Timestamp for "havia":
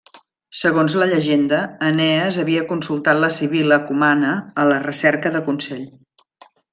2.45-2.63